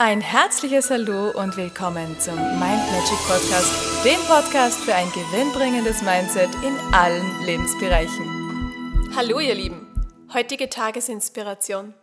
Ein 0.00 0.20
herzliches 0.20 0.90
Hallo 0.90 1.32
und 1.32 1.56
willkommen 1.56 2.20
zum 2.20 2.36
Mind 2.36 2.60
Magic 2.60 3.18
Podcast, 3.26 4.04
dem 4.04 4.20
Podcast 4.28 4.78
für 4.78 4.94
ein 4.94 5.10
gewinnbringendes 5.10 6.02
Mindset 6.02 6.50
in 6.62 6.78
allen 6.94 7.44
Lebensbereichen. 7.44 9.10
Hallo 9.16 9.40
ihr 9.40 9.56
Lieben, 9.56 9.88
heutige 10.32 10.70
Tagesinspiration. 10.70 11.94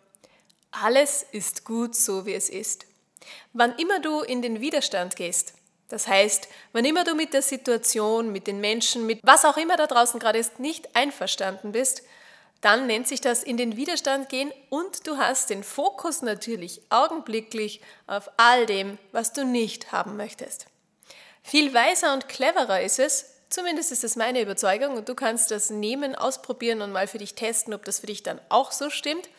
Alles 0.71 1.25
ist 1.31 1.63
gut 1.63 1.95
so, 1.95 2.25
wie 2.25 2.33
es 2.33 2.49
ist. 2.49 2.85
Wann 3.53 3.73
immer 3.77 4.01
du 4.01 4.23
in 4.23 4.41
den 4.41 4.59
Widerstand 4.59 5.15
gehst, 5.15 5.53
das 5.87 6.05
heißt, 6.05 6.49
wann 6.73 6.83
immer 6.83 7.05
du 7.05 7.15
mit 7.15 7.33
der 7.33 7.43
Situation, 7.43 8.33
mit 8.33 8.47
den 8.47 8.59
Menschen, 8.59 9.05
mit 9.05 9.21
was 9.23 9.45
auch 9.45 9.55
immer 9.55 9.77
da 9.77 9.87
draußen 9.87 10.19
gerade 10.19 10.39
ist, 10.39 10.59
nicht 10.59 10.97
einverstanden 10.97 11.71
bist, 11.71 12.03
dann 12.65 12.87
nennt 12.87 13.07
sich 13.07 13.21
das 13.21 13.43
in 13.43 13.57
den 13.57 13.77
Widerstand 13.77 14.27
gehen 14.27 14.51
und 14.71 15.05
du 15.05 15.17
hast 15.17 15.51
den 15.51 15.63
Fokus 15.63 16.23
natürlich 16.23 16.81
augenblicklich 16.89 17.79
auf 18.07 18.31
all 18.37 18.65
dem, 18.65 18.97
was 19.11 19.33
du 19.33 19.45
nicht 19.45 19.91
haben 19.91 20.17
möchtest. 20.17 20.65
Viel 21.43 21.75
weiser 21.75 22.11
und 22.13 22.27
cleverer 22.27 22.81
ist 22.81 22.97
es, 22.97 23.35
zumindest 23.49 23.91
ist 23.91 24.03
das 24.03 24.15
meine 24.15 24.41
Überzeugung 24.41 24.97
und 24.97 25.07
du 25.07 25.13
kannst 25.13 25.51
das 25.51 25.69
nehmen, 25.69 26.15
ausprobieren 26.15 26.81
und 26.81 26.91
mal 26.91 27.05
für 27.05 27.19
dich 27.19 27.35
testen, 27.35 27.71
ob 27.71 27.85
das 27.85 27.99
für 27.99 28.07
dich 28.07 28.23
dann 28.23 28.41
auch 28.49 28.71
so 28.71 28.89
stimmt. 28.89 29.29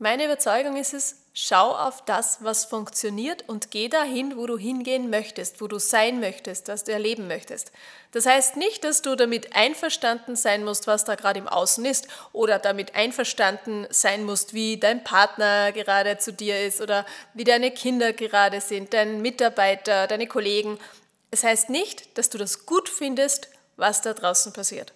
Meine 0.00 0.24
Überzeugung 0.24 0.76
ist 0.76 0.92
es, 0.92 1.19
schau 1.32 1.74
auf 1.74 2.04
das, 2.04 2.38
was 2.42 2.64
funktioniert 2.64 3.48
und 3.48 3.70
geh 3.70 3.88
dahin, 3.88 4.36
wo 4.36 4.46
du 4.46 4.58
hingehen 4.58 5.10
möchtest, 5.10 5.60
wo 5.60 5.68
du 5.68 5.78
sein 5.78 6.20
möchtest, 6.20 6.68
was 6.68 6.84
du 6.84 6.92
erleben 6.92 7.28
möchtest. 7.28 7.70
Das 8.12 8.26
heißt 8.26 8.56
nicht, 8.56 8.82
dass 8.82 9.02
du 9.02 9.14
damit 9.14 9.54
einverstanden 9.54 10.34
sein 10.34 10.64
musst, 10.64 10.86
was 10.86 11.04
da 11.04 11.14
gerade 11.14 11.38
im 11.38 11.46
Außen 11.46 11.84
ist 11.84 12.08
oder 12.32 12.58
damit 12.58 12.96
einverstanden 12.96 13.86
sein 13.90 14.24
musst, 14.24 14.54
wie 14.54 14.78
dein 14.78 15.04
Partner 15.04 15.70
gerade 15.72 16.18
zu 16.18 16.32
dir 16.32 16.66
ist 16.66 16.80
oder 16.80 17.06
wie 17.34 17.44
deine 17.44 17.70
Kinder 17.70 18.12
gerade 18.12 18.60
sind, 18.60 18.92
dein 18.92 19.22
Mitarbeiter, 19.22 20.08
deine 20.08 20.26
Kollegen. 20.26 20.78
Es 21.30 21.44
heißt 21.44 21.70
nicht, 21.70 22.18
dass 22.18 22.30
du 22.30 22.38
das 22.38 22.66
gut 22.66 22.88
findest, 22.88 23.48
was 23.76 24.02
da 24.02 24.14
draußen 24.14 24.52
passiert. 24.52 24.92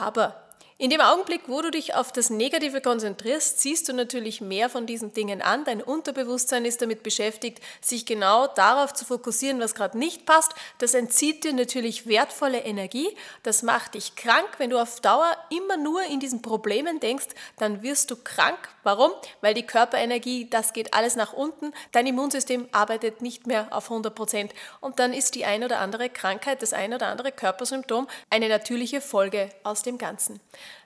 Aber 0.00 0.43
in 0.76 0.90
dem 0.90 1.00
Augenblick, 1.00 1.42
wo 1.46 1.62
du 1.62 1.70
dich 1.70 1.94
auf 1.94 2.10
das 2.10 2.30
Negative 2.30 2.80
konzentrierst, 2.80 3.60
ziehst 3.60 3.88
du 3.88 3.92
natürlich 3.92 4.40
mehr 4.40 4.68
von 4.68 4.86
diesen 4.86 5.12
Dingen 5.12 5.40
an. 5.40 5.64
Dein 5.64 5.80
Unterbewusstsein 5.80 6.64
ist 6.64 6.82
damit 6.82 7.04
beschäftigt, 7.04 7.62
sich 7.80 8.06
genau 8.06 8.48
darauf 8.48 8.92
zu 8.92 9.04
fokussieren, 9.04 9.60
was 9.60 9.76
gerade 9.76 9.96
nicht 9.96 10.26
passt. 10.26 10.52
Das 10.78 10.94
entzieht 10.94 11.44
dir 11.44 11.52
natürlich 11.52 12.08
wertvolle 12.08 12.58
Energie. 12.64 13.06
Das 13.44 13.62
macht 13.62 13.94
dich 13.94 14.16
krank. 14.16 14.48
Wenn 14.58 14.70
du 14.70 14.82
auf 14.82 15.00
Dauer 15.00 15.36
immer 15.48 15.76
nur 15.76 16.02
in 16.02 16.18
diesen 16.18 16.42
Problemen 16.42 16.98
denkst, 16.98 17.28
dann 17.56 17.82
wirst 17.82 18.10
du 18.10 18.16
krank. 18.16 18.58
Warum? 18.82 19.12
Weil 19.42 19.54
die 19.54 19.66
Körperenergie, 19.66 20.50
das 20.50 20.72
geht 20.72 20.92
alles 20.92 21.14
nach 21.14 21.32
unten. 21.32 21.72
Dein 21.92 22.08
Immunsystem 22.08 22.68
arbeitet 22.72 23.22
nicht 23.22 23.46
mehr 23.46 23.68
auf 23.70 23.84
100 23.90 24.12
Prozent. 24.12 24.52
Und 24.80 24.98
dann 24.98 25.12
ist 25.12 25.36
die 25.36 25.44
ein 25.44 25.62
oder 25.62 25.78
andere 25.78 26.10
Krankheit, 26.10 26.62
das 26.62 26.72
ein 26.72 26.92
oder 26.92 27.06
andere 27.06 27.30
Körpersymptom 27.30 28.08
eine 28.28 28.48
natürliche 28.48 29.00
Folge 29.00 29.50
aus 29.62 29.82
dem 29.82 29.98
Ganzen. 29.98 30.40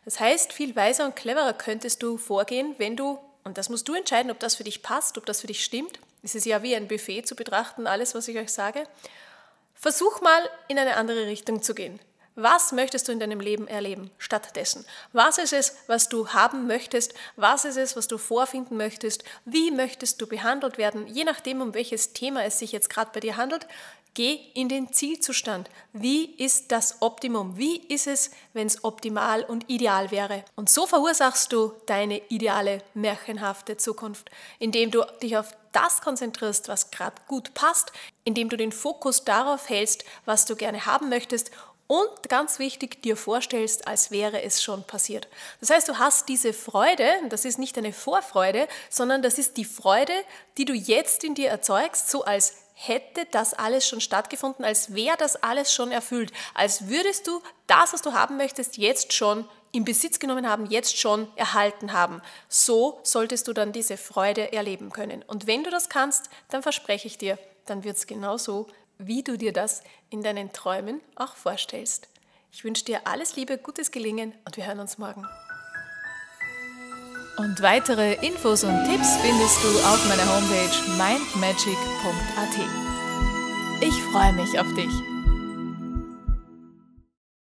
Das 0.04 0.20
heißt, 0.20 0.52
viel 0.52 0.74
weiser 0.76 1.04
und 1.04 1.16
cleverer 1.16 1.52
könntest 1.52 2.02
du 2.02 2.16
vorgehen, 2.16 2.74
wenn 2.78 2.96
du, 2.96 3.18
und 3.44 3.58
das 3.58 3.68
musst 3.68 3.88
du 3.88 3.94
entscheiden, 3.94 4.30
ob 4.30 4.38
das 4.38 4.54
für 4.54 4.64
dich 4.64 4.82
passt, 4.82 5.18
ob 5.18 5.26
das 5.26 5.40
für 5.40 5.46
dich 5.46 5.64
stimmt. 5.64 5.98
Es 6.22 6.34
ist 6.34 6.46
ja 6.46 6.62
wie 6.62 6.74
ein 6.74 6.88
Buffet 6.88 7.22
zu 7.22 7.36
betrachten, 7.36 7.86
alles, 7.86 8.14
was 8.14 8.28
ich 8.28 8.38
euch 8.38 8.50
sage. 8.50 8.84
Versuch 9.74 10.20
mal 10.20 10.42
in 10.66 10.78
eine 10.78 10.96
andere 10.96 11.26
Richtung 11.26 11.62
zu 11.62 11.74
gehen. 11.74 12.00
Was 12.40 12.70
möchtest 12.70 13.08
du 13.08 13.12
in 13.12 13.18
deinem 13.18 13.40
Leben 13.40 13.66
erleben 13.66 14.12
stattdessen? 14.16 14.86
Was 15.12 15.38
ist 15.38 15.52
es, 15.52 15.76
was 15.88 16.08
du 16.08 16.28
haben 16.28 16.68
möchtest? 16.68 17.12
Was 17.34 17.64
ist 17.64 17.76
es, 17.76 17.96
was 17.96 18.06
du 18.06 18.16
vorfinden 18.16 18.76
möchtest? 18.76 19.24
Wie 19.44 19.72
möchtest 19.72 20.20
du 20.20 20.28
behandelt 20.28 20.78
werden? 20.78 21.08
Je 21.08 21.24
nachdem, 21.24 21.60
um 21.60 21.74
welches 21.74 22.12
Thema 22.12 22.44
es 22.44 22.60
sich 22.60 22.70
jetzt 22.70 22.90
gerade 22.90 23.10
bei 23.12 23.18
dir 23.18 23.36
handelt, 23.36 23.66
geh 24.14 24.38
in 24.54 24.68
den 24.68 24.92
Zielzustand. 24.92 25.68
Wie 25.92 26.26
ist 26.36 26.70
das 26.70 27.02
Optimum? 27.02 27.56
Wie 27.56 27.78
ist 27.88 28.06
es, 28.06 28.30
wenn 28.52 28.68
es 28.68 28.84
optimal 28.84 29.42
und 29.42 29.68
ideal 29.68 30.12
wäre? 30.12 30.44
Und 30.54 30.70
so 30.70 30.86
verursachst 30.86 31.52
du 31.52 31.72
deine 31.86 32.22
ideale, 32.28 32.84
märchenhafte 32.94 33.78
Zukunft, 33.78 34.30
indem 34.60 34.92
du 34.92 35.04
dich 35.22 35.36
auf 35.36 35.56
das 35.72 36.02
konzentrierst, 36.02 36.68
was 36.68 36.92
gerade 36.92 37.16
gut 37.26 37.52
passt, 37.54 37.90
indem 38.22 38.48
du 38.48 38.56
den 38.56 38.70
Fokus 38.70 39.24
darauf 39.24 39.68
hältst, 39.68 40.04
was 40.24 40.44
du 40.44 40.54
gerne 40.54 40.86
haben 40.86 41.08
möchtest 41.08 41.50
und 41.88 42.28
ganz 42.28 42.58
wichtig, 42.58 43.02
dir 43.02 43.16
vorstellst, 43.16 43.88
als 43.88 44.10
wäre 44.10 44.42
es 44.42 44.62
schon 44.62 44.84
passiert. 44.84 45.26
Das 45.60 45.70
heißt, 45.70 45.88
du 45.88 45.98
hast 45.98 46.28
diese 46.28 46.52
Freude, 46.52 47.08
das 47.30 47.44
ist 47.44 47.58
nicht 47.58 47.76
eine 47.78 47.92
Vorfreude, 47.92 48.68
sondern 48.90 49.22
das 49.22 49.38
ist 49.38 49.56
die 49.56 49.64
Freude, 49.64 50.12
die 50.58 50.66
du 50.66 50.74
jetzt 50.74 51.24
in 51.24 51.34
dir 51.34 51.48
erzeugst, 51.48 52.10
so 52.10 52.24
als 52.24 52.52
hätte 52.74 53.26
das 53.30 53.54
alles 53.54 53.88
schon 53.88 54.00
stattgefunden, 54.00 54.64
als 54.64 54.94
wäre 54.94 55.16
das 55.16 55.42
alles 55.42 55.72
schon 55.72 55.90
erfüllt, 55.90 56.30
als 56.54 56.88
würdest 56.88 57.26
du 57.26 57.42
das, 57.66 57.92
was 57.92 58.02
du 58.02 58.12
haben 58.12 58.36
möchtest, 58.36 58.76
jetzt 58.76 59.12
schon 59.14 59.48
in 59.72 59.84
Besitz 59.84 60.18
genommen 60.18 60.48
haben, 60.48 60.66
jetzt 60.66 60.96
schon 60.98 61.26
erhalten 61.36 61.92
haben. 61.92 62.22
So 62.48 63.00
solltest 63.02 63.48
du 63.48 63.52
dann 63.54 63.72
diese 63.72 63.96
Freude 63.96 64.52
erleben 64.52 64.90
können. 64.90 65.22
Und 65.26 65.46
wenn 65.46 65.64
du 65.64 65.70
das 65.70 65.88
kannst, 65.88 66.30
dann 66.50 66.62
verspreche 66.62 67.08
ich 67.08 67.18
dir, 67.18 67.38
dann 67.66 67.82
wird 67.82 67.96
es 67.96 68.06
genauso 68.06 68.66
wie 68.98 69.22
du 69.22 69.38
dir 69.38 69.52
das 69.52 69.82
in 70.10 70.22
deinen 70.22 70.52
Träumen 70.52 71.00
auch 71.16 71.36
vorstellst. 71.36 72.08
Ich 72.52 72.64
wünsche 72.64 72.84
dir 72.84 73.06
alles 73.06 73.36
Liebe, 73.36 73.58
gutes 73.58 73.90
Gelingen 73.90 74.34
und 74.44 74.56
wir 74.56 74.66
hören 74.66 74.80
uns 74.80 74.98
morgen. 74.98 75.26
Und 77.36 77.62
weitere 77.62 78.14
Infos 78.26 78.64
und 78.64 78.84
Tipps 78.84 79.16
findest 79.18 79.62
du 79.62 79.68
auf 79.68 80.08
meiner 80.08 80.26
Homepage 80.26 80.90
mindmagic.at. 80.96 82.58
Ich 83.80 84.02
freue 84.10 84.32
mich 84.32 84.58
auf 84.58 84.66
dich. 84.74 85.17